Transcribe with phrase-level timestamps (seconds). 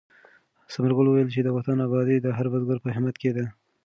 [0.73, 3.45] ثمر ګل وویل چې د وطن ابادي د هر بزګر په همت کې ده.